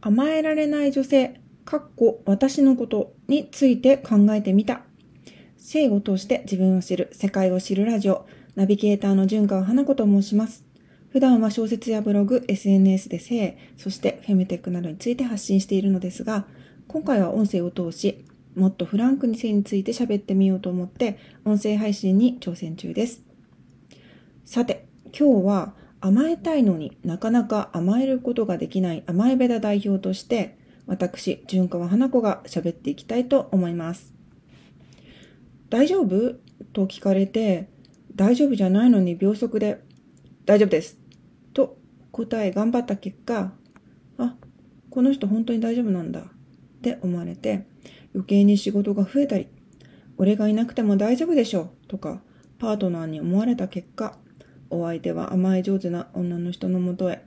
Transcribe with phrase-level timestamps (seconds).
[0.00, 4.82] 甘えられない女性、かっこ私のことについて考えてみた。
[5.56, 10.64] 性を通して自分を知る、世界を知るラジオ、ナビゲーターの純川花子と申します。
[11.10, 16.46] 普段は小説やブログ、SNS で性、そしてフェムテックなどについて発信しているのですが、
[16.86, 18.24] 今回は音声を通し、
[18.54, 23.22] もっとフランクに性について喋ってみようと思って、音声配信に挑戦中です。
[24.44, 30.56] さて、今日は甘えたいのになかなか甘えることができない甘えべだ代表として、
[30.86, 34.14] 私、純川花子が喋っていきたいと思います。
[35.68, 36.36] 大丈夫？
[36.72, 37.68] と聞かれて、
[38.14, 39.80] 大丈夫じゃないのに秒速で
[40.44, 40.98] 大丈夫です。
[41.52, 41.78] と
[42.10, 43.52] 答え頑張った結果、
[44.16, 44.34] あ、
[44.90, 46.24] この人本当に大丈夫なんだっ
[46.80, 47.66] て思われて、
[48.14, 49.48] 余計に仕事が増えたり、
[50.16, 52.22] 俺がいなくても大丈夫でしょうとか、
[52.58, 54.18] パートナーに思われた結果、
[54.70, 57.22] お相手は甘え上手な女の人のもとへ。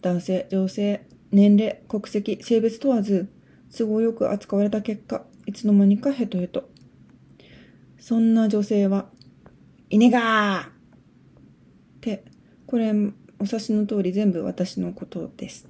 [0.00, 3.28] 男性、女性、年齢、国籍、性別問わず、
[3.76, 6.68] 都合よく扱われた結果、いつの間にかヘトヘト。
[7.98, 9.06] そんな女性は、
[9.90, 12.24] いねがーで、
[12.66, 12.92] これ、
[13.38, 15.68] お察しの通り全部私のことです。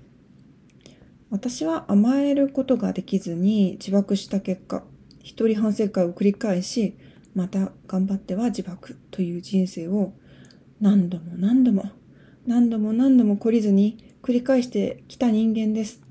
[1.30, 4.82] 私は甘えることができずに自爆した結果、
[5.22, 6.96] 一人反省会を繰り返し、
[7.34, 10.12] また頑張っては自爆という人生を
[10.80, 11.90] 何度も何度も
[12.46, 16.02] 何度も何度も懲りずに繰り返してきた人間です。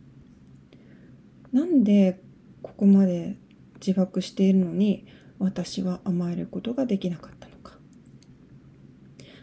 [1.52, 2.22] なんで
[2.61, 3.38] ここまで
[3.86, 5.05] 自爆しているのに
[5.39, 7.78] 私は甘えることができなかったのか。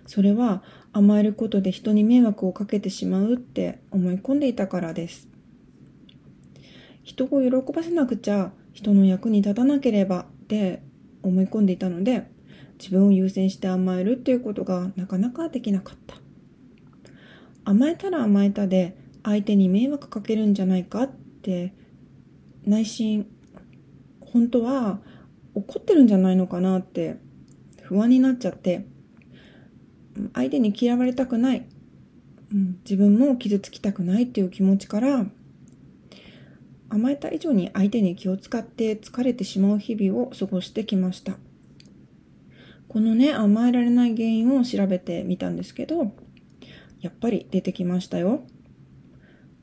[0.06, 5.28] それは甘えることで人に迷惑をかけてしまうって思い込んでいたからです。
[7.02, 10.82] 人を喜ばせなくちゃ人の役に立たなければって
[11.28, 12.28] 思い込んでいたので
[12.78, 16.16] 自分を優先して甘えるっていうことがなかなかできなかった。
[17.64, 21.10] 甘えたら甘えたで相手に迷惑かけるんじゃないかっ
[21.42, 21.74] て
[22.64, 23.26] 内心
[24.20, 25.00] 本当は
[25.54, 27.16] 怒ってるんじゃないのかなって
[27.82, 28.86] 不安になっちゃって
[30.34, 31.66] 相手に嫌われたくない、
[32.52, 35.26] うん、自分も傷つきたくないっていう気持ちから
[36.90, 41.36] 甘えた以上に相手に気を使って疲れてしまう日々を過ごしてきました。
[42.88, 46.12] このね、甘えられない原因を調べてみたんですけど、
[47.00, 48.42] やっぱり出てきましたよ。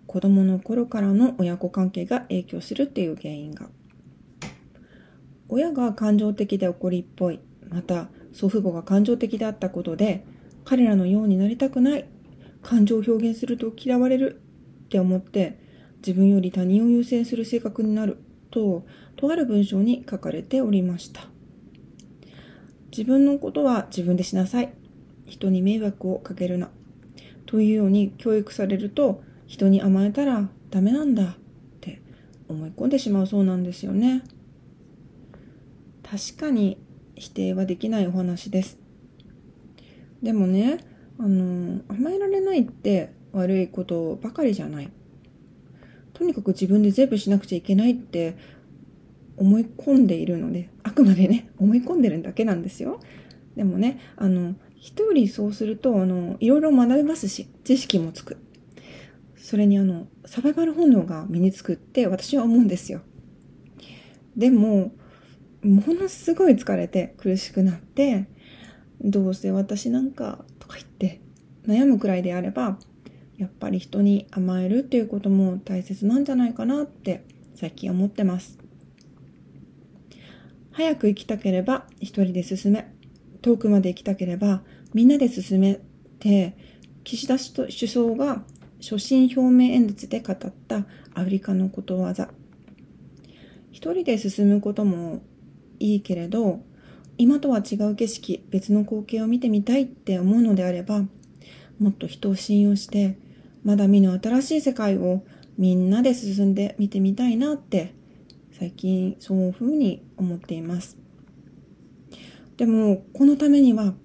[0.06, 3.70] 子供の頃からの親子関係が影響するっていう原因が。
[5.50, 10.24] 親が感情的で怒りっぽい、また祖父母が感情的であったことで、
[10.64, 12.06] 彼らのようになりたくない、
[12.62, 14.42] 感情を表現すると嫌われる
[14.86, 15.65] って思って、
[16.06, 18.20] 自分より他人を優先する性格になる
[18.52, 18.86] と、
[19.16, 21.28] とある文章に書かれておりました。
[22.92, 24.74] 自分のことは自分でしなさい。
[25.26, 26.70] 人に迷惑をかけるな。
[27.48, 31.36] というように教育されると、人に甘えたらダメなんだっ
[31.82, 32.02] て
[32.48, 34.24] 思い込んでしまうそうなんですよね。
[36.04, 36.78] 確かに
[37.16, 38.78] 否定はできないお話です。
[40.22, 40.78] でもね、
[41.18, 44.92] あの、甘えられないって悪いことばかりじゃない。
[46.16, 48.36] とにかく自分で全部しなくちゃいけないって
[49.38, 53.02] 思い込んでいるので、あくまでね、思い込んでるだけなんですよ。
[53.56, 58.38] でもね、あの、一人そうすると、あの、いろいろ学べますし、知識もつく。
[59.36, 63.02] それにあの、サバイバル本能が身につくって私は思うんですよ。
[64.38, 64.94] でも、
[65.62, 68.28] ものすごい疲れて苦しくなって、
[69.02, 71.20] どうせ私なんかとか言って
[71.68, 72.80] 悩むくらいであれば、
[73.38, 77.26] やっぱり人に甘えるっていうことも大切なんじゃないかなって
[77.56, 78.58] 最近思ってます。
[80.72, 82.94] 早く行きたければ一人で進め、
[83.42, 84.62] 遠くまで行きたければ
[84.94, 85.80] みんなで進め
[86.20, 86.56] て、
[87.04, 88.44] 岸田首相が
[88.80, 92.30] 所信表明演説で語ったアフリカのことわざ。
[93.72, 95.22] 一人で進むことも
[95.80, 96.62] いいけれど、
[97.18, 101.04] 今とは違う景色、別の光景を見てみたいって思うのであれば、
[101.80, 103.18] もっと人を信用して
[103.66, 105.26] まだ見ぬ新しい世界を
[105.58, 107.96] みんなで進んで見てみたいなって
[108.58, 110.98] 最近そういうふうに思っています。
[112.58, 113.96] でもこのためには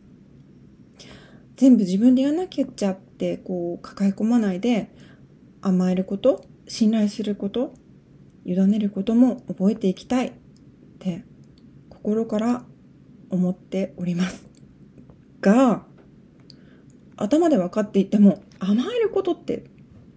[1.57, 4.91] 全部自分でやらなきゃっちゃってこう抱え込まないで
[5.61, 7.75] 甘えること信頼すること
[8.47, 10.33] 委ねることも覚えていきたいっ
[10.99, 11.23] て
[11.91, 12.65] 心から
[13.29, 14.49] 思っております
[15.43, 15.85] が
[17.17, 19.65] 頭で分かっていても甘えることって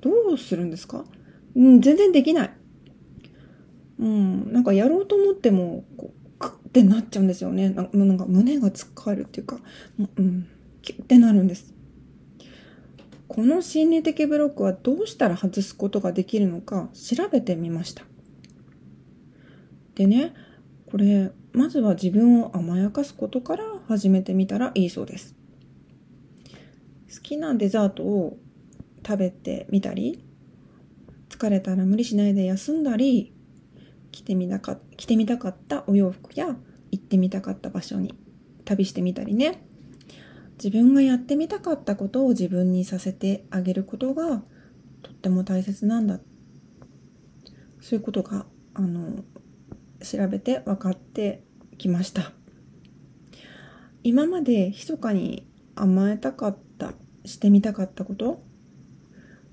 [0.02, 1.06] どうするんですか？
[1.56, 2.54] うん、全然できない。
[4.00, 7.70] うん、なんかやろうと思っても、こう、クッってなっちゃうんですよね。
[7.70, 9.60] ななんか胸がつっかえるっていうか、
[9.98, 10.48] うん、
[10.82, 11.74] キュッてなるんです。
[13.28, 18.04] この心理的ブロックはどうしたら外すことができるのか調べてみました。
[19.96, 20.34] でね、
[20.88, 25.36] これ、まずは自分を甘やかすことから始めてみたらいいそうです。
[27.14, 28.38] 好きなデザートを
[29.06, 30.24] 食べてみたり、
[31.30, 33.34] 疲れたら無理しないで休んだり、
[34.12, 36.56] 着てみたか着てみたかったお洋服や
[36.92, 38.14] 行ってみたかった場所に
[38.64, 39.64] 旅してみたりね。
[40.64, 44.44] 自分がやってみたかったことを自分にさせてあげることが
[45.02, 46.20] とっても大切なんだ。
[47.82, 48.46] そういうことが、
[48.76, 49.24] あの、
[50.02, 51.44] 調べて分かって
[51.78, 52.32] きました。
[54.04, 56.63] 今まで密かに甘えたかった、
[57.26, 58.44] してみたかったこと？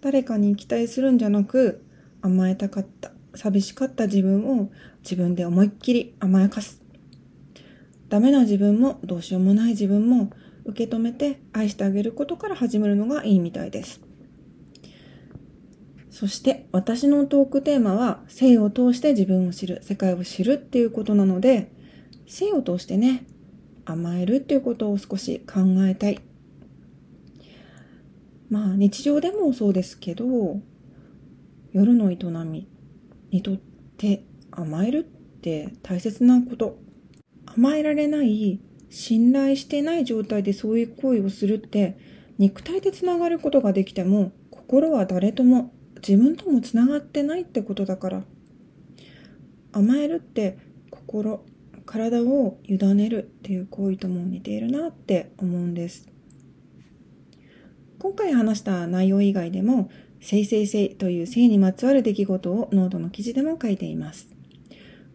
[0.01, 1.85] 誰かに期待するんじゃなく
[2.23, 4.71] 甘えたかった、寂しかった自分を
[5.03, 6.83] 自分で思いっきり甘やかす。
[8.09, 10.31] ダメな自分もどうしようもない自分も
[10.65, 14.01] 受け止めて愛してあげることから始めるのがいいみたいです。
[16.11, 21.73] そして私のトークテーマは性を通して自分を知る、世界を知るっていうことなので、
[22.27, 23.25] 性を通してね、
[23.85, 26.21] 甘えるっていうことを少し考えたい。
[28.51, 30.61] まあ日常でもそうですけど、
[31.73, 32.69] 夜の営み
[33.31, 33.57] にとっ
[33.97, 36.79] て甘えるって大切なこと。
[37.57, 38.61] 甘えられない
[38.91, 41.99] 信頼してない状態でそういう行為をするって
[42.39, 48.23] 肉体でつながることができても心は誰とも自分ともつながってないってことだから
[49.73, 50.59] 甘えるって
[50.91, 51.45] 心
[51.87, 56.10] 体を委ねるっていう行為とも似ているなって思うんです
[58.01, 64.29] 今回話した内容以外でも性性性という性にまつわる出来事をノートの記事でも書いています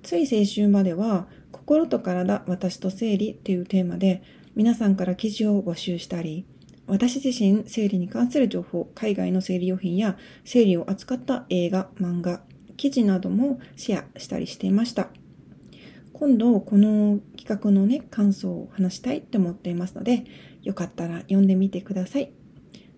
[0.04, 1.28] つい先週までは
[1.66, 4.22] 心と体、私と生理っていうテーマで
[4.56, 6.46] 皆さんから記事を募集したり、
[6.86, 12.44] 私自身生理に関する情報、海外の生理用品や生理を扱った映画、漫画、
[12.78, 15.08] 記事などもシェアしたりしていました。
[16.14, 20.26] 今度この企画のね、感想を話したいって思っていますので、
[20.62, 22.32] よかったら読んでみてください。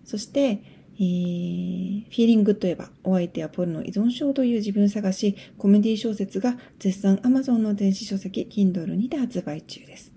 [0.08, 0.62] そして、
[0.94, 10.14] えー、フィーリングといえば、お相手はポルの依存症という自分探し、コメディ小説が絶賛 Amazon の電子書籍 Kindle にて発売中です。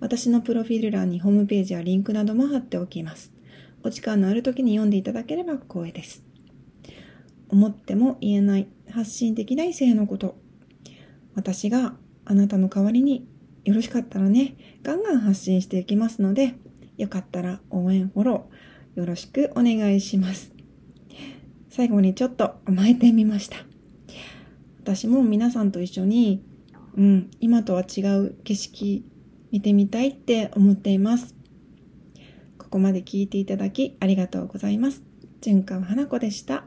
[0.00, 3.32] 私のプロフィール欄にホームページやリンクなども貼っておきます。
[3.84, 6.24] お時間のある時に読んでいただければ光栄です。
[7.48, 10.36] 思っても言えない発信できない性のこと。
[11.36, 13.28] 私があなたの代わりに
[13.64, 16.54] よろしかったらね、ガンガン発信していきますので、
[16.98, 20.52] よかったら応援フォロー、よろしくお願いします。
[21.70, 23.56] 最後にちょっと甘えてみました。
[24.82, 26.44] 私も皆さんと一緒に、
[26.96, 29.04] うん、今とは違う景色
[29.50, 31.34] 見てみたいって思っています。
[32.58, 35.02] ここまで聞いていただきありがとうございます。
[35.40, 36.64] 純川花子でした。